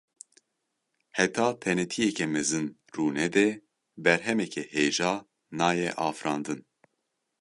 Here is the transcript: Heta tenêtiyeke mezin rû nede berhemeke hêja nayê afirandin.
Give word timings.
Heta 1.17 1.47
tenêtiyeke 1.61 2.25
mezin 2.33 2.67
rû 2.93 3.05
nede 3.17 3.47
berhemeke 4.03 4.63
hêja 4.73 5.13
nayê 5.57 5.89
afirandin. 6.07 6.59